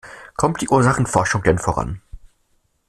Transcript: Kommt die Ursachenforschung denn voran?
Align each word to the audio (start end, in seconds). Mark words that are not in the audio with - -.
Kommt 0.35 0.61
die 0.61 0.69
Ursachenforschung 0.69 1.43
denn 1.43 1.59
voran? 1.59 2.01